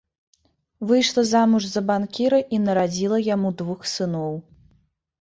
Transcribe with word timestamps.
Выйшла 0.91 1.23
замуж 1.33 1.69
за 1.75 1.85
банкіра 1.91 2.41
і 2.59 2.63
нарадзіла 2.65 3.23
яму 3.35 3.55
двух 3.63 3.89
сыноў. 3.97 4.33